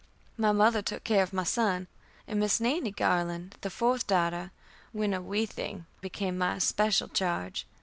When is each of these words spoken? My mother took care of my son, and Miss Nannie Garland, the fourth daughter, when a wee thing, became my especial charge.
My 0.35 0.51
mother 0.51 0.81
took 0.81 1.03
care 1.03 1.21
of 1.21 1.31
my 1.31 1.43
son, 1.43 1.85
and 2.27 2.39
Miss 2.39 2.59
Nannie 2.59 2.89
Garland, 2.89 3.53
the 3.61 3.69
fourth 3.69 4.07
daughter, 4.07 4.49
when 4.93 5.13
a 5.13 5.21
wee 5.21 5.45
thing, 5.45 5.85
became 6.01 6.39
my 6.39 6.55
especial 6.55 7.07
charge. 7.07 7.67